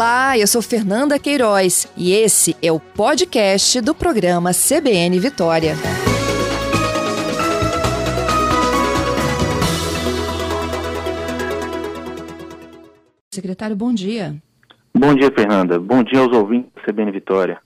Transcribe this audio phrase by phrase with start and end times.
[0.00, 5.74] Olá, eu sou Fernanda Queiroz e esse é o podcast do programa CBN Vitória.
[13.30, 14.42] Secretário, bom dia.
[14.96, 15.78] Bom dia, Fernanda.
[15.78, 17.60] Bom dia aos ouvintes do CBN Vitória.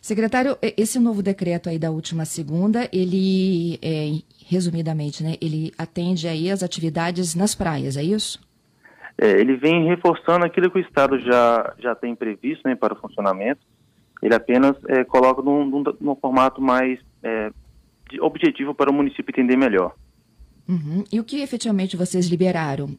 [0.00, 4.12] Secretário, esse novo decreto aí da última segunda, ele, é,
[4.46, 8.38] resumidamente, né, ele atende aí as atividades nas praias, é isso?
[9.22, 12.96] É, ele vem reforçando aquilo que o Estado já, já tem previsto né, para o
[12.96, 13.60] funcionamento.
[14.22, 17.50] Ele apenas é, coloca num, num, num, formato mais é,
[18.18, 19.94] objetivo para o município entender melhor.
[20.66, 21.04] Uhum.
[21.12, 22.96] E o que efetivamente vocês liberaram?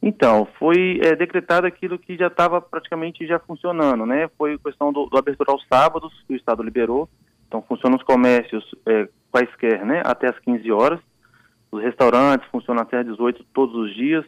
[0.00, 4.30] Então, foi é, decretado aquilo que já estava praticamente já funcionando, né?
[4.38, 7.08] Foi questão do, do, abertura aos sábados, que o Estado liberou.
[7.48, 10.00] Então, funcionam os comércios é, quaisquer, né?
[10.04, 11.00] Até as 15 horas.
[11.72, 14.24] Os restaurantes funcionam até as 18 todos os dias.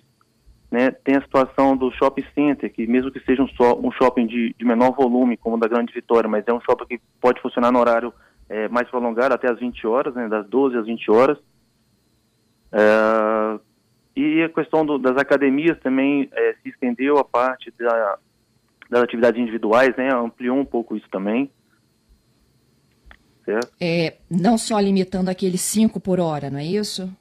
[0.72, 0.90] Né?
[0.90, 4.54] Tem a situação do shopping center, que mesmo que seja um, só, um shopping de,
[4.58, 7.70] de, menor volume, como o da Grande Vitória, mas é um shopping que pode funcionar
[7.70, 8.10] no horário
[8.48, 10.26] é, mais prolongado, até as 20 horas, né?
[10.28, 11.36] Das 12 às 20 horas.
[12.72, 13.60] É,
[14.16, 18.18] e a questão do, das academias também é, se estendeu a parte da,
[18.88, 20.08] das atividades individuais, né?
[20.10, 21.50] Ampliou um pouco isso também.
[23.44, 23.70] Certo?
[23.78, 27.14] É, não só limitando aqueles 5 por hora, não é isso?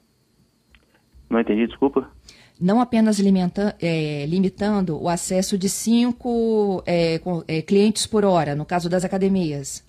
[1.29, 2.09] Não entendi, desculpa.
[2.61, 8.63] Não apenas limita, é, limitando o acesso de cinco é, é, clientes por hora, no
[8.63, 9.83] caso das academias.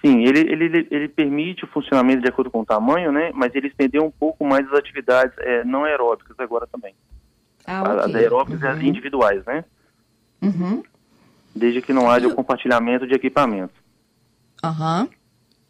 [0.00, 3.32] Sim, ele, ele, ele permite o funcionamento de acordo com o tamanho, né?
[3.34, 6.94] Mas ele estendeu um pouco mais as atividades é, não aeróbicas agora também.
[7.66, 8.04] Ah, okay.
[8.04, 8.82] As aeróbicas uhum.
[8.82, 9.64] individuais, né?
[10.40, 10.82] Uhum.
[11.54, 13.76] Desde que não haja o compartilhamento de equipamentos.
[14.62, 15.02] Aham.
[15.02, 15.19] Uhum.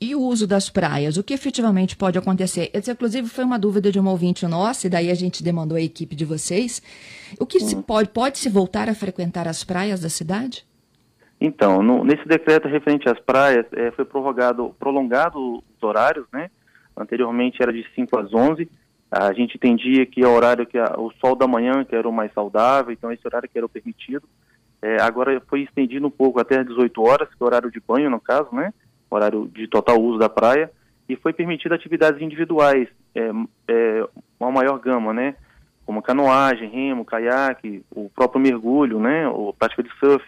[0.00, 2.70] E o uso das praias, o que efetivamente pode acontecer?
[2.72, 5.80] Essa, inclusive, foi uma dúvida de uma ouvinte nossa, e daí a gente demandou a
[5.82, 6.80] equipe de vocês.
[7.38, 10.64] O que se pode, pode se voltar a frequentar as praias da cidade?
[11.38, 16.50] Então, no, nesse decreto referente às praias, é, foi prorrogado, prolongado os horários, né?
[16.96, 18.70] Anteriormente era de 5 às 11.
[19.10, 22.08] A gente entendia que é o horário que a, o sol da manhã que era
[22.08, 24.27] o mais saudável, então esse horário que era o permitido.
[24.80, 27.80] É, agora foi estendido um pouco até às 18 horas, que é o horário de
[27.80, 28.72] banho, no caso, né?
[29.10, 30.70] Horário de total uso da praia.
[31.08, 33.30] E foi permitido atividades individuais, é,
[33.68, 35.34] é, uma maior gama, né?
[35.84, 39.26] Como canoagem, remo, caiaque, o próprio mergulho, né?
[39.28, 40.24] O prática de surf.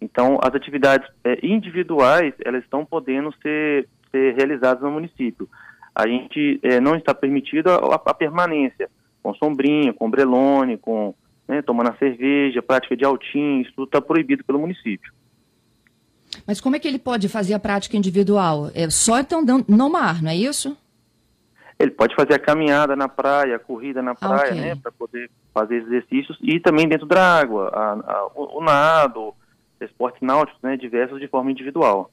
[0.00, 5.48] Então, as atividades é, individuais, elas estão podendo ser, ser, realizadas no município.
[5.94, 8.88] A gente é, não está permitido a, a, permanência
[9.22, 11.14] com sombrinha, com brelone, com
[11.48, 15.12] né, tomando a cerveja, prática de altim, isso tudo está proibido pelo município.
[16.46, 18.70] Mas como é que ele pode fazer a prática individual?
[18.74, 20.76] É só então no mar, não é isso?
[21.78, 24.60] Ele pode fazer a caminhada na praia, a corrida na praia, okay.
[24.60, 29.32] né, para poder fazer exercícios e também dentro da água, a, a, o, o nado,
[29.80, 32.10] esportes náuticos, né, diversos de forma individual.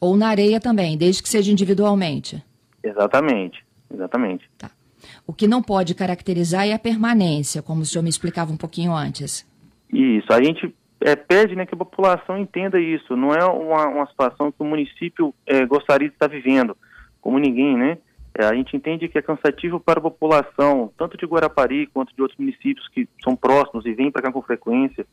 [0.00, 2.42] Ou na areia também, desde que seja individualmente.
[2.82, 4.50] Exatamente, exatamente.
[4.58, 4.70] Tá.
[5.26, 8.92] O que não pode caracterizar é a permanência, como o senhor me explicava um pouquinho
[8.92, 9.46] antes.
[9.92, 13.16] Isso, a gente é, pede né, que a população entenda isso.
[13.16, 16.76] Não é uma, uma situação que o município é, gostaria de estar vivendo,
[17.20, 17.98] como ninguém, né?
[18.34, 22.22] É, a gente entende que é cansativo para a população, tanto de Guarapari quanto de
[22.22, 25.04] outros municípios que são próximos e vêm para cá com frequência,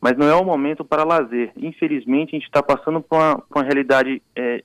[0.00, 1.52] mas não é o momento para lazer.
[1.56, 4.62] Infelizmente, a gente está passando por uma, por uma realidade é,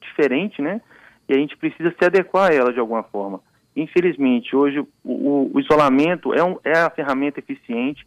[0.00, 0.80] diferente, né?
[1.28, 3.40] E a gente precisa se adequar a ela de alguma forma.
[3.76, 8.06] Infelizmente, hoje o, o, o isolamento é, um, é a ferramenta eficiente?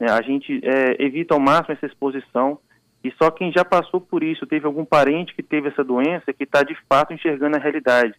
[0.00, 2.58] A gente é, evita ao máximo essa exposição,
[3.02, 6.44] e só quem já passou por isso, teve algum parente que teve essa doença, que
[6.44, 8.14] está de fato enxergando a realidade.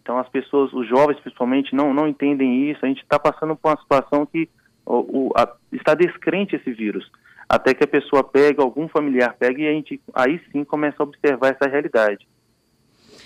[0.00, 3.70] Então as pessoas, os jovens principalmente, não, não entendem isso, a gente está passando por
[3.70, 4.48] uma situação que
[4.84, 7.10] o, o, a, está descrente esse vírus,
[7.48, 11.04] até que a pessoa pega, algum familiar pega e a gente aí sim começa a
[11.04, 12.26] observar essa realidade.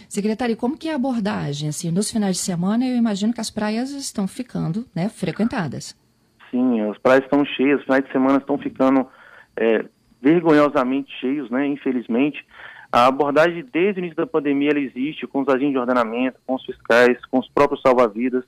[0.09, 1.69] Secretário, como que é a abordagem?
[1.69, 5.97] Assim, nos finais de semana eu imagino que as praias estão ficando né, frequentadas.
[6.55, 9.09] Sim, as praias estão cheias, os finais de semana estão ficando
[9.57, 9.85] é,
[10.23, 12.47] vergonhosamente cheios, né, infelizmente.
[12.93, 16.55] A abordagem desde o início da pandemia ela existe com os agentes de ordenamento, com
[16.55, 18.45] os fiscais, com os próprios salva-vidas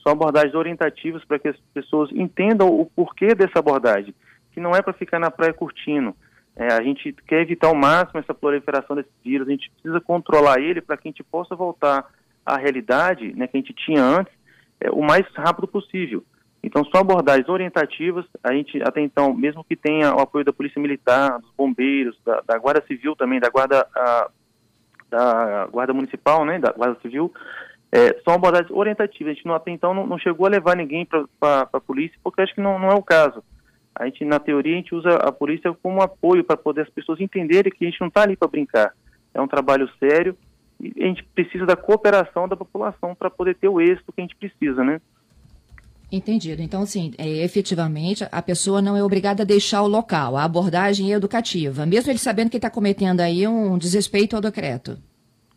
[0.00, 4.14] são abordagens orientativas para que as pessoas entendam o porquê dessa abordagem,
[4.52, 6.14] que não é para ficar na praia curtindo.
[6.54, 10.60] É, a gente quer evitar ao máximo essa proliferação desse vírus, a gente precisa controlar
[10.60, 12.06] ele para que a gente possa voltar
[12.46, 14.32] à realidade né, que a gente tinha antes
[14.80, 16.22] é, o mais rápido possível.
[16.62, 18.24] Então, são abordagens orientativas.
[18.42, 22.42] A gente, até então, mesmo que tenha o apoio da Polícia Militar, dos bombeiros, da,
[22.46, 24.28] da Guarda Civil também, da Guarda, a,
[25.08, 27.32] da Guarda Municipal, né, da Guarda Civil,
[27.92, 29.32] é, são abordagens orientativas.
[29.32, 32.42] A gente não, até então não, não chegou a levar ninguém para a polícia, porque
[32.42, 33.42] acho que não, não é o caso.
[33.94, 37.20] a gente, na teoria, a gente usa a polícia como apoio para poder as pessoas
[37.20, 38.92] entenderem que a gente não está ali para brincar.
[39.32, 40.36] É um trabalho sério
[40.80, 44.24] e a gente precisa da cooperação da população para poder ter o êxito que a
[44.24, 45.00] gente precisa, né?
[46.10, 46.62] Entendido.
[46.62, 50.36] Então, assim, é, efetivamente, a pessoa não é obrigada a deixar o local.
[50.36, 54.96] A abordagem é educativa, mesmo ele sabendo que está cometendo aí um desrespeito ao decreto.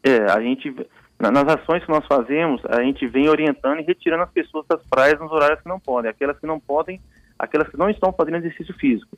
[0.03, 0.75] É, a gente,
[1.19, 5.19] nas ações que nós fazemos, a gente vem orientando e retirando as pessoas das praias
[5.21, 6.12] nos horários que não podem.
[6.12, 7.00] Aquelas que não podem,
[7.39, 9.18] aquelas que não estão fazendo exercício físico.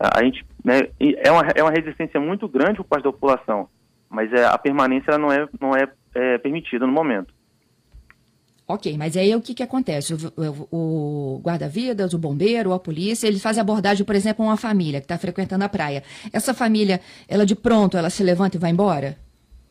[0.00, 3.68] A gente, né, é uma, é uma resistência muito grande por parte da população,
[4.08, 7.32] mas é, a permanência não é, não é, é permitida no momento.
[8.72, 10.14] Ok, mas aí o que, que acontece?
[10.14, 10.16] O,
[10.70, 15.00] o, o guarda-vidas, o bombeiro, a polícia, eles fazem abordagem, por exemplo, a uma família
[15.00, 16.02] que está frequentando a praia.
[16.32, 19.16] Essa família, ela de pronto, ela se levanta e vai embora?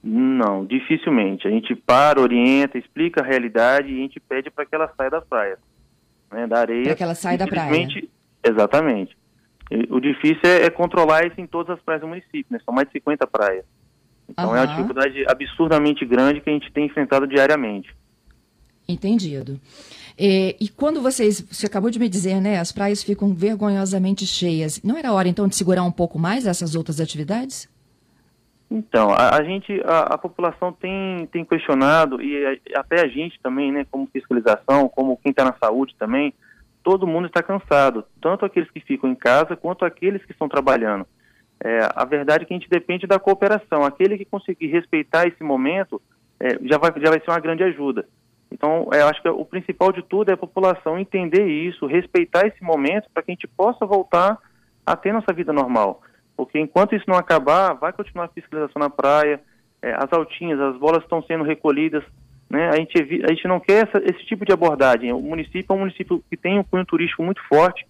[0.03, 1.47] Não, dificilmente.
[1.47, 5.09] A gente para, orienta, explica a realidade e a gente pede para que ela saia
[5.09, 5.57] da praia,
[6.31, 6.83] né, da areia.
[6.83, 7.87] Para que ela saia da praia.
[8.43, 9.17] Exatamente.
[9.89, 12.59] O difícil é, é, controlar isso em todas as praias do município, né?
[12.65, 13.63] São mais de 50 praias.
[14.27, 14.55] Então uhum.
[14.55, 17.95] é uma dificuldade absurdamente grande que a gente tem enfrentado diariamente.
[18.87, 19.59] Entendido.
[20.17, 24.81] É, e quando vocês, você acabou de me dizer, né, as praias ficam vergonhosamente cheias,
[24.83, 27.69] não era hora então de segurar um pouco mais essas outras atividades?
[28.69, 33.39] Então, a, a gente, a, a, população tem, tem questionado, e a, até a gente
[33.41, 36.33] também, né, como fiscalização, como quem está na saúde também,
[36.83, 41.05] todo mundo está cansado, tanto aqueles que ficam em casa quanto aqueles que estão trabalhando.
[41.63, 43.83] É, a verdade é que a gente depende da cooperação.
[43.83, 46.01] Aquele que conseguir respeitar esse momento
[46.39, 48.07] é, já, vai, já vai ser uma grande ajuda.
[48.51, 52.45] Então, é, eu acho que o principal de tudo é a população entender isso, respeitar
[52.45, 54.37] esse momento para que a gente possa voltar
[54.85, 56.01] a ter nossa vida normal.
[56.35, 59.39] Porque enquanto isso não acabar, vai continuar a fiscalização na praia,
[59.81, 62.03] é, as altinhas, as bolas estão sendo recolhidas.
[62.49, 62.67] Né?
[62.69, 65.13] A, gente, a gente não quer essa, esse tipo de abordagem.
[65.13, 67.87] O município é um município que tem um cunho turístico muito forte.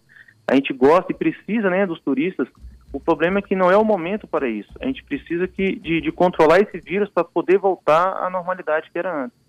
[0.48, 2.48] A gente gosta e precisa né, dos turistas.
[2.94, 4.72] O problema é que não é o momento para isso.
[4.80, 9.00] A gente precisa que, de, de controlar esse vírus para poder voltar à normalidade que
[9.00, 9.41] era antes.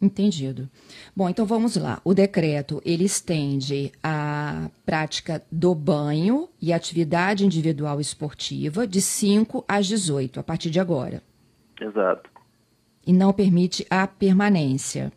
[0.00, 0.68] Entendido.
[1.14, 2.00] Bom, então vamos lá.
[2.02, 9.86] O decreto ele estende a prática do banho e atividade individual esportiva de 5 às
[9.86, 11.22] 18, a partir de agora.
[11.78, 12.30] Exato.
[13.06, 15.12] E não permite a permanência.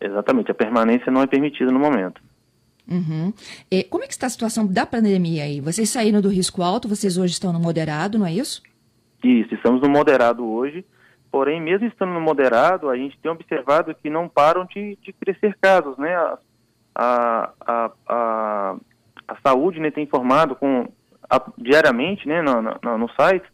[0.00, 2.20] Exatamente, a permanência não é permitida no momento.
[2.86, 3.32] Uhum.
[3.70, 5.60] E como é que está a situação da pandemia aí?
[5.60, 8.62] Vocês saíram do risco alto, vocês hoje estão no moderado, não é isso?
[9.22, 10.84] Isso, estamos no moderado hoje.
[11.30, 15.56] Porém, mesmo estando no moderado, a gente tem observado que não param de, de crescer
[15.60, 16.14] casos, né?
[16.14, 16.38] A,
[16.94, 17.52] a,
[18.08, 18.76] a,
[19.28, 20.88] a, saúde né, tem informado com,
[21.30, 23.46] a, diariamente né, no, no, no site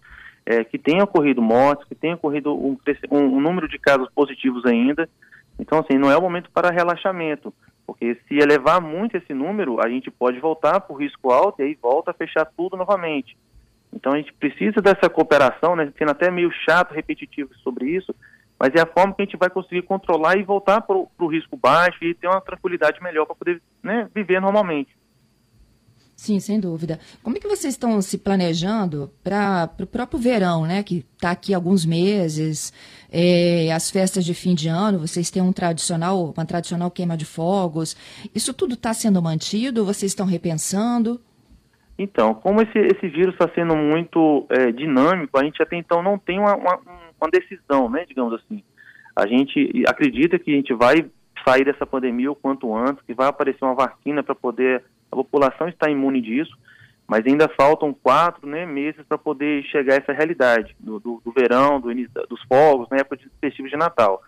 [0.46, 2.76] é, que tem ocorrido mortes, que tem ocorrido um,
[3.10, 5.08] um, número de casos positivos ainda.
[5.58, 7.52] Então, assim, não é o momento para relaxamento,
[7.86, 11.64] porque se elevar muito esse número, a gente pode voltar para o risco alto e
[11.64, 13.36] aí volta a fechar tudo novamente.
[13.94, 18.14] Então a gente precisa dessa cooperação, né, sendo até meio chato, repetitivo sobre isso,
[18.58, 21.56] mas é a forma que a gente vai conseguir controlar e voltar para o risco
[21.56, 24.90] baixo e ter uma tranquilidade melhor para poder né, viver normalmente.
[26.16, 27.00] Sim, sem dúvida.
[27.22, 30.82] Como é que vocês estão se planejando para o próprio verão, né?
[30.82, 32.72] Que está aqui alguns meses,
[33.10, 37.24] é, as festas de fim de ano, vocês têm um tradicional, uma tradicional queima de
[37.24, 37.96] fogos.
[38.32, 39.84] Isso tudo está sendo mantido?
[39.84, 41.20] Vocês estão repensando?
[41.98, 46.18] Então, como esse, esse vírus está sendo muito é, dinâmico, a gente até então não
[46.18, 46.80] tem uma, uma,
[47.20, 48.62] uma, decisão, né, digamos assim.
[49.14, 51.08] A gente acredita que a gente vai
[51.46, 54.82] sair dessa pandemia o quanto antes, que vai aparecer uma vacina para poder
[55.12, 56.56] a população estar imune disso,
[57.06, 61.32] mas ainda faltam quatro né, meses para poder chegar a essa realidade do, do, do
[61.32, 61.94] verão, do
[62.28, 64.20] dos fogos, na época de festivo de Natal.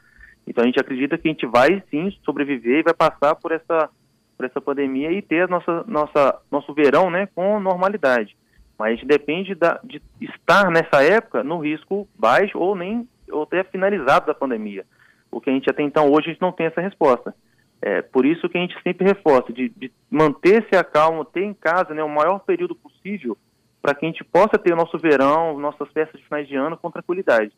[0.46, 3.90] Então a gente acredita que a gente vai sim sobreviver e vai passar por essa
[4.37, 8.37] por essa pandemia e ter nossa, nossa, nosso verão né, com normalidade.
[8.78, 13.43] Mas a gente depende da, de estar nessa época no risco baixo ou nem ou
[13.43, 14.85] até finalizado da pandemia.
[15.31, 17.35] O que a gente até então hoje a gente não tem essa resposta.
[17.81, 21.55] É, por isso que a gente sempre reforça de, de manter-se a calma, ter em
[21.55, 23.37] casa né, o maior período possível
[23.83, 26.76] para que a gente possa ter o nosso verão, nossas festas de finais de ano
[26.76, 27.52] com tranquilidade.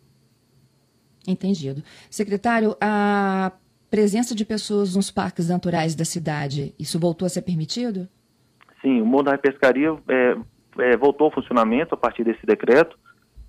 [1.26, 1.82] Entendido.
[2.10, 3.52] Secretário, a
[3.90, 8.08] presença de pessoas nos parques naturais da cidade, isso voltou a ser permitido?
[8.80, 10.36] Sim, o Mundo da Pescaria é,
[10.78, 12.98] é, voltou ao funcionamento a partir desse decreto,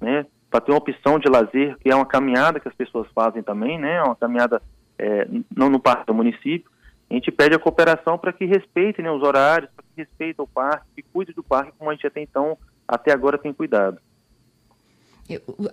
[0.01, 3.43] né, para ter uma opção de lazer, que é uma caminhada que as pessoas fazem
[3.43, 4.61] também, né, uma caminhada
[4.97, 6.69] é, não no parque do município.
[7.09, 10.47] A gente pede a cooperação para que respeitem né, os horários, para que respeitem o
[10.47, 13.99] parque, que cuide do parque como a gente até então, até agora tem cuidado.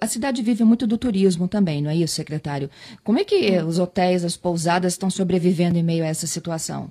[0.00, 2.68] A cidade vive muito do turismo também, não é isso, secretário?
[3.02, 6.90] Como é que os hotéis, as pousadas estão sobrevivendo em meio a essa situação?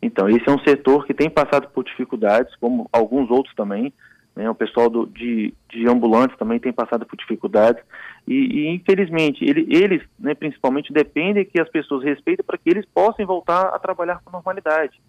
[0.00, 3.92] Então, esse é um setor que tem passado por dificuldades, como alguns outros também.
[4.36, 4.50] Né?
[4.50, 7.82] O pessoal do, de, de ambulantes também tem passado por dificuldades.
[8.26, 12.84] E, e infelizmente, ele, eles, né, principalmente, dependem que as pessoas respeitem para que eles
[12.92, 15.00] possam voltar a trabalhar com normalidade.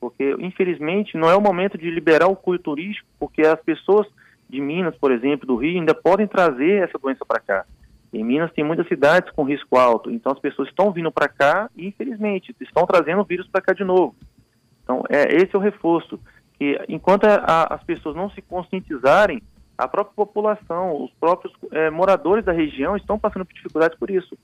[0.00, 4.06] Porque, infelizmente, não é o momento de liberar o cunho turístico, porque as pessoas
[4.48, 7.66] de Minas, por exemplo, do Rio, ainda podem trazer essa doença para cá.
[8.12, 11.70] Em Minas tem muitas cidades com risco alto, então as pessoas estão vindo para cá
[11.76, 14.16] e, infelizmente, estão trazendo o vírus para cá de novo.
[14.82, 16.18] Então, é, esse é o reforço.
[16.58, 19.42] Que enquanto a, a, as pessoas não se conscientizarem,
[19.76, 24.36] a própria população, os próprios é, moradores da região estão passando por dificuldades por isso.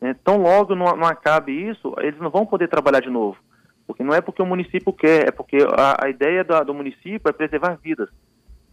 [0.00, 3.36] É, tão logo não, não, acabe isso, eles não vão poder trabalhar de novo.
[3.86, 7.28] Porque não é porque o município quer, é porque a, a ideia da, do município
[7.28, 8.08] é preservar vidas.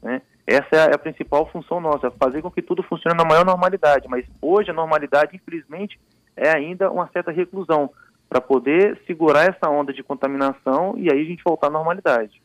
[0.06, 0.22] Né?
[0.46, 4.08] Essa é a, principal função nossa, fazer com que tudo funcione na maior normalidade.
[4.08, 6.00] Mas hoje a normalidade, infelizmente,
[6.36, 7.90] é ainda uma certa reclusão
[8.30, 12.40] para poder segurar essa onda de contaminação e aí a gente voltar à normalidade.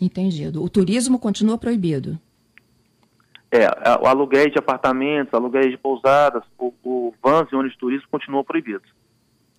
[0.00, 0.60] Entendido.
[0.60, 2.18] O turismo continua proibido?
[3.52, 3.68] É,
[4.02, 8.42] o aluguel de apartamentos, aluguel de pousadas, o, o vans e ônibus de turismo continuam
[8.42, 8.90] proibidos.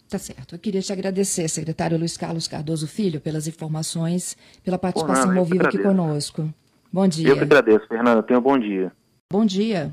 [0.10, 0.56] Tá certo.
[0.56, 5.66] Eu queria te agradecer, secretário Luiz Carlos Cardoso Filho, pelas informações, pela participação ao vivo
[5.66, 6.54] aqui conosco.
[6.94, 7.28] Bom dia.
[7.28, 8.22] Eu que agradeço, Fernanda.
[8.22, 8.92] Tenha um bom dia.
[9.32, 9.92] Bom dia.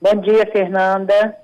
[0.00, 1.36] Bom dia, Fernanda.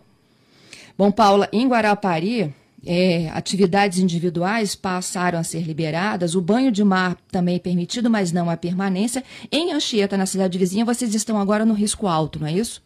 [0.97, 2.54] Bom, Paula, em Guarapari,
[2.87, 8.33] é, atividades individuais passaram a ser liberadas, o banho de mar também é permitido, mas
[8.33, 9.23] não a permanência.
[9.52, 12.83] Em Anchieta, na cidade vizinha, vocês estão agora no risco alto, não é isso?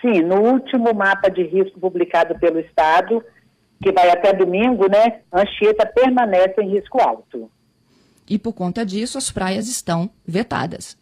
[0.00, 3.20] Sim, no último mapa de risco publicado pelo Estado,
[3.82, 7.50] que vai até domingo, né, Anchieta permanece em risco alto.
[8.28, 10.96] E por conta disso, as praias estão vetadas.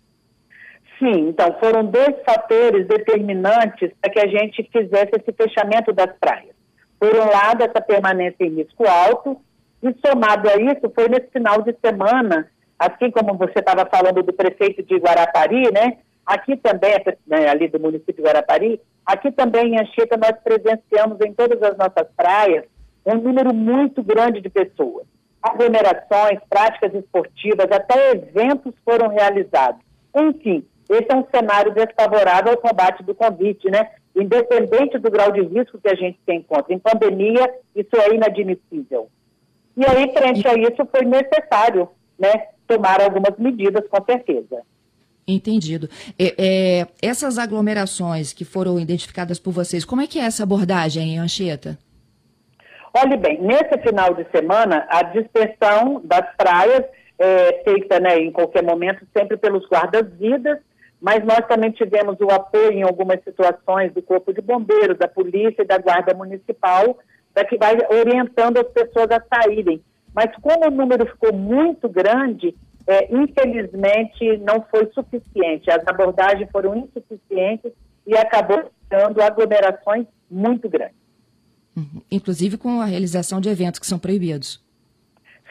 [0.99, 6.55] Sim, então foram dois fatores determinantes para que a gente fizesse esse fechamento das praias.
[6.99, 9.41] Por um lado, essa permanência em risco alto,
[9.83, 12.49] e somado a isso, foi nesse final de semana,
[12.79, 15.99] assim como você estava falando do prefeito de Guarapari, né?
[16.25, 16.93] Aqui também,
[17.27, 21.77] né, ali do município de Guarapari, aqui também em Anchieta nós presenciamos em todas as
[21.77, 22.65] nossas praias
[23.05, 25.05] um número muito grande de pessoas.
[25.43, 29.83] Aglomerações, práticas esportivas, até eventos foram realizados.
[30.15, 33.91] Enfim, esse é um cenário desfavorável ao combate do Covid, né?
[34.15, 36.73] Independente do grau de risco que a gente se encontra.
[36.73, 39.09] Em pandemia, isso é inadmissível.
[39.77, 44.63] E aí, frente a isso, foi necessário né, tomar algumas medidas, com certeza.
[45.27, 45.89] Entendido.
[46.19, 51.15] É, é, essas aglomerações que foram identificadas por vocês, como é que é essa abordagem
[51.15, 51.79] em Anchieta?
[52.95, 56.85] Olhe bem, nesse final de semana, a dispersão das praias
[57.19, 60.59] é feita né, em qualquer momento sempre pelos guardas-vidas
[61.03, 65.63] mas nós também tivemos o apoio em algumas situações do Corpo de Bombeiros, da Polícia
[65.63, 66.97] e da Guarda Municipal,
[67.35, 69.83] para que vai orientando as pessoas a saírem.
[70.15, 72.55] Mas como o número ficou muito grande,
[72.87, 75.73] é, infelizmente não foi suficiente.
[75.73, 77.73] As abordagens foram insuficientes
[78.07, 81.02] e acabou dando aglomerações muito grandes.
[81.77, 82.03] Uhum.
[82.11, 84.63] Inclusive com a realização de eventos que são proibidos.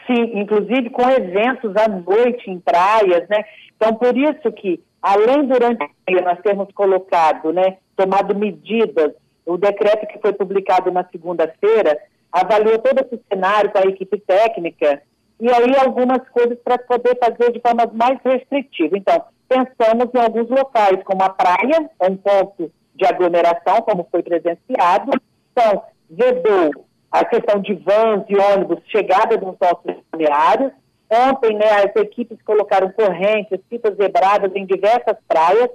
[0.06, 3.44] Sim, inclusive com eventos à noite em praias, né?
[3.76, 9.12] Então, por isso que além durante o dia nós termos colocado, né, tomado medidas,
[9.44, 11.98] o decreto que foi publicado na segunda-feira
[12.30, 15.02] avaliou todo esse cenário com a equipe técnica
[15.40, 18.96] e aí algumas coisas para poder fazer de forma mais restritiva.
[18.96, 25.10] Então, pensamos em alguns locais, como a praia, um ponto de aglomeração, como foi presenciado.
[25.50, 30.72] Então, vedou a questão de vans e ônibus, chegada dos nossos balneários,
[31.12, 35.68] Ontem, né, as equipes colocaram correntes, fitas zebradas em diversas praias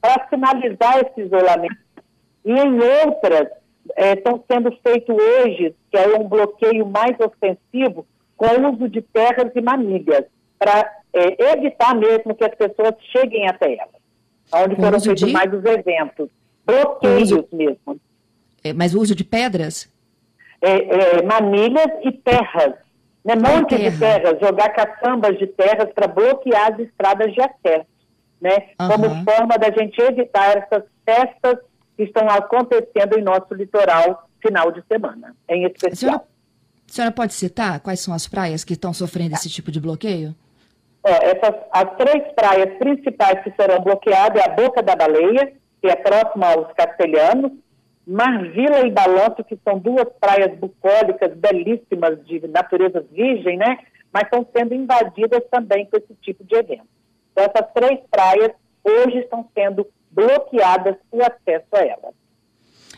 [0.00, 1.76] para finalizar esse isolamento.
[2.44, 3.48] E em outras,
[3.96, 9.02] é, estão sendo feitos hoje, que é um bloqueio mais ofensivo, com o uso de
[9.02, 14.00] terras e manilhas, para é, evitar mesmo que as pessoas cheguem até elas.
[14.54, 15.32] Onde foram feitos de...
[15.32, 16.28] mais os eventos.
[16.64, 17.48] Bloqueios uso...
[17.52, 17.98] mesmo.
[18.64, 19.92] É, mas o uso de pedras?
[20.60, 22.74] É, é manilhas e terras
[23.24, 27.86] né, monte de terras, jogar caçambas de terras para bloquear as estradas de acesso,
[28.40, 28.88] né, uhum.
[28.88, 31.58] como forma da gente evitar essas festas
[31.96, 35.92] que estão acontecendo em nosso litoral final de semana, em especial.
[35.92, 36.22] A senhora,
[36.86, 40.34] a senhora pode citar quais são as praias que estão sofrendo esse tipo de bloqueio?
[41.06, 45.52] essas, as três praias principais que serão bloqueadas é a Boca da Baleia,
[45.82, 47.52] que é próxima aos Castelhanos,
[48.06, 53.78] Marvila e Balanço, que são duas praias bucólicas belíssimas de natureza virgem, né?
[54.12, 56.86] Mas estão sendo invadidas também com esse tipo de evento.
[57.32, 58.52] Então, essas três praias
[58.84, 62.14] hoje estão sendo bloqueadas o acesso a elas.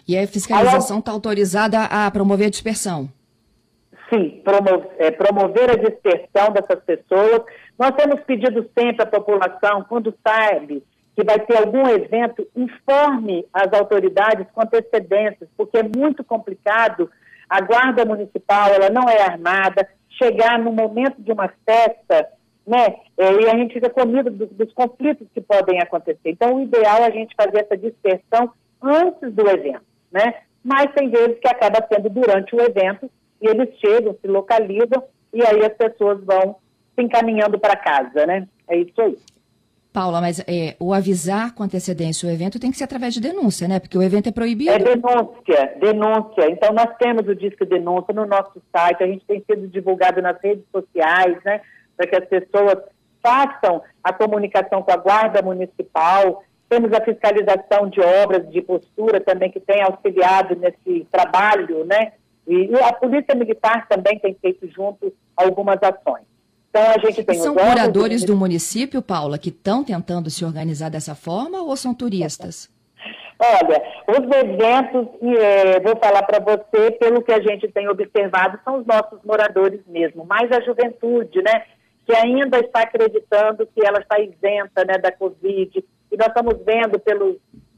[0.06, 3.08] E a fiscalização está autorizada a promover a dispersão?
[4.12, 7.42] sim, promover, é, promover a dispersão dessas pessoas.
[7.78, 10.82] Nós temos pedido sempre à população, quando sabe
[11.16, 17.10] que vai ter algum evento, informe as autoridades com antecedências, porque é muito complicado.
[17.48, 22.28] A guarda municipal, ela não é armada, chegar no momento de uma festa,
[22.66, 26.30] né, é, e a gente fica com medo dos, dos conflitos que podem acontecer.
[26.30, 30.34] Então, o ideal é a gente fazer essa dispersão antes do evento, né?
[30.62, 33.08] Mas tem vezes que acaba sendo durante o evento
[33.40, 36.56] e eles chegam, se localizam e aí as pessoas vão
[36.94, 38.48] se encaminhando para casa, né?
[38.68, 39.16] É isso aí.
[39.96, 43.66] Paula, mas é, o avisar com antecedência o evento tem que ser através de denúncia,
[43.66, 43.80] né?
[43.80, 44.70] Porque o evento é proibido.
[44.70, 46.50] É denúncia, denúncia.
[46.50, 50.36] Então, nós temos o Disque Denúncia no nosso site, a gente tem sido divulgado nas
[50.42, 51.62] redes sociais, né?
[51.96, 52.76] Para que as pessoas
[53.22, 56.44] façam a comunicação com a Guarda Municipal.
[56.68, 62.12] Temos a fiscalização de obras de postura também, que tem auxiliado nesse trabalho, né?
[62.46, 66.35] E a Polícia Militar também tem feito junto algumas ações.
[66.76, 71.14] Então a gente tem São moradores do município, Paula, que estão tentando se organizar dessa
[71.14, 72.70] forma ou são turistas?
[73.38, 78.78] Olha, os eventos, é, vou falar para você, pelo que a gente tem observado, são
[78.78, 81.64] os nossos moradores mesmo, mais a juventude, né?
[82.04, 85.82] Que ainda está acreditando que ela está isenta né, da Covid.
[86.12, 87.36] E nós estamos vendo pelos,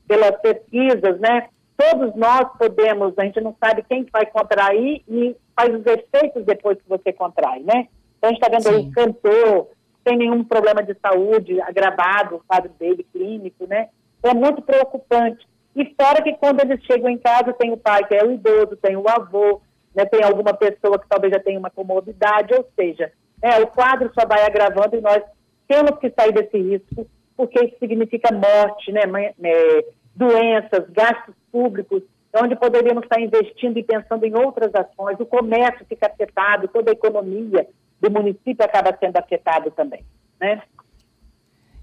[0.08, 1.48] pelas pesquisas, né?
[1.76, 6.78] Todos nós podemos, a gente não sabe quem vai contrair e faz os efeitos depois
[6.78, 7.86] que você contrai, né?
[8.18, 8.86] Então, a gente está vendo Sim.
[8.86, 9.68] aí cantor,
[10.06, 13.88] sem nenhum problema de saúde agravado, o quadro dele clínico, né?
[14.18, 15.46] Então, é muito preocupante.
[15.74, 18.76] E fora que quando eles chegam em casa, tem o pai que é o idoso,
[18.76, 19.60] tem o avô,
[19.94, 20.04] né?
[20.06, 24.26] tem alguma pessoa que talvez já tenha uma comorbidade, ou seja, é, o quadro só
[24.26, 25.22] vai agravando e nós
[25.68, 27.06] temos que sair desse risco,
[27.36, 29.02] porque isso significa morte, né?
[29.44, 29.84] É,
[30.16, 32.02] doenças, gastos públicos,
[32.42, 36.92] onde poderíamos estar investindo e pensando em outras ações, o comércio fica afetado, toda a
[36.92, 37.66] economia
[38.00, 40.04] do município acaba sendo afetado também,
[40.40, 40.62] né?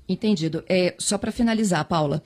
[0.08, 0.64] Entendido.
[0.70, 2.22] É, só para finalizar, Paula,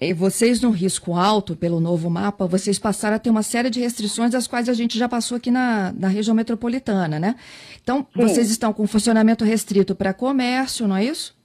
[0.00, 3.80] é, vocês no risco alto, pelo novo mapa, vocês passaram a ter uma série de
[3.80, 7.34] restrições as quais a gente já passou aqui na, na região metropolitana, né?
[7.82, 8.22] Então, Sim.
[8.22, 11.36] vocês estão com funcionamento restrito para comércio, não é isso?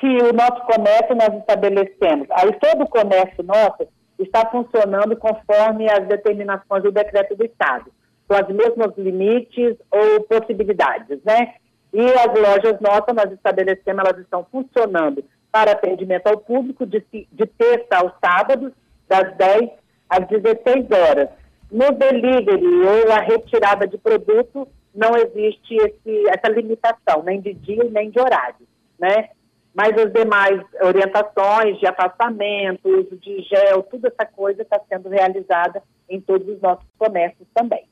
[0.00, 2.28] Sim, o nosso comércio nós estabelecemos.
[2.30, 7.90] Aí todo o comércio nosso está funcionando conforme as determinações do decreto do Estado
[8.28, 11.54] com os mesmos limites ou possibilidades, né?
[11.92, 17.46] E as lojas nossas, nós estabelecemos, elas estão funcionando para atendimento ao público de, de
[17.46, 18.72] terça ao sábado,
[19.08, 19.70] das 10
[20.10, 21.30] às 16 horas.
[21.72, 27.84] No delivery ou a retirada de produto, não existe esse, essa limitação, nem de dia
[27.84, 28.66] nem de horário,
[28.98, 29.30] né?
[29.74, 35.82] Mas as demais orientações de afastamento, uso de gel, toda essa coisa está sendo realizada
[36.08, 37.84] em todos os nossos comércios também.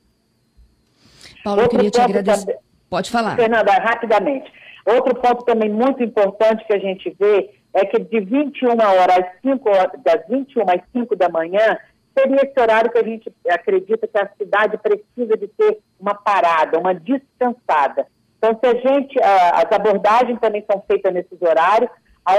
[1.47, 2.47] Paulo, eu queria te agradecer.
[2.47, 2.61] Também...
[2.91, 3.37] Pode falar.
[3.37, 4.53] Fernanda, rapidamente.
[4.85, 9.41] Outro ponto também muito importante que a gente vê é que de 21 horas às
[9.43, 11.79] 5 horas, das 21 às 5 da manhã,
[12.19, 16.81] seria esse horário que a gente acredita que a cidade precisa de ter uma parada,
[16.81, 18.09] uma descansada.
[18.39, 21.91] Então, se a gente, as abordagens também são feitas nesses horários,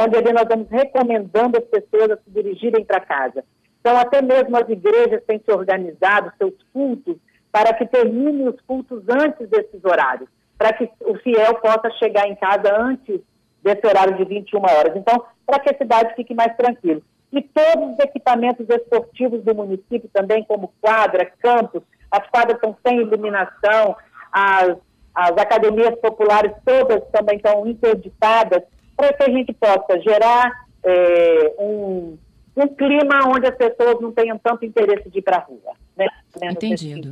[0.03, 3.41] onde ali nós vamos recomendando as pessoas a se dirigirem para casa.
[3.79, 7.15] Então, até mesmo as igrejas têm se organizado, seus cultos,
[7.51, 12.35] para que termine os cultos antes desses horários, para que o fiel possa chegar em
[12.35, 13.21] casa antes
[13.63, 14.95] desse horário de 21 horas.
[14.95, 17.01] Então, para que a cidade fique mais tranquila.
[17.31, 23.01] E todos os equipamentos esportivos do município também, como quadra, campos, as quadras estão sem
[23.01, 23.95] iluminação,
[24.31, 24.77] as,
[25.13, 28.63] as academias populares todas também estão interditadas,
[28.95, 32.17] para que a gente possa gerar é, um,
[32.55, 35.73] um clima onde as pessoas não tenham tanto interesse de ir para a rua.
[35.97, 36.07] Né?
[36.41, 37.09] Entendido.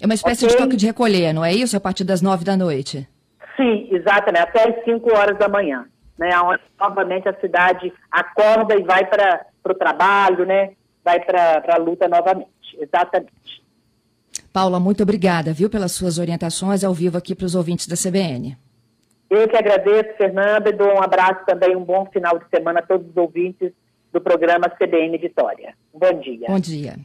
[0.00, 0.56] É uma espécie okay.
[0.56, 1.76] de toque de recolher, não é isso?
[1.76, 3.08] A partir das nove da noite?
[3.56, 5.86] Sim, exatamente, até as cinco horas da manhã.
[6.18, 10.70] Né, onde novamente a cidade acorda e vai para o trabalho, né?
[11.04, 12.48] Vai para a luta novamente.
[12.78, 13.62] Exatamente.
[14.50, 18.56] Paula, muito obrigada, viu, pelas suas orientações ao vivo aqui para os ouvintes da CBN.
[19.28, 22.82] Eu que agradeço, Fernanda, e dou um abraço também, um bom final de semana a
[22.82, 23.72] todos os ouvintes
[24.10, 25.74] do programa CBN Vitória.
[25.92, 26.46] Bom dia.
[26.48, 26.96] Bom dia.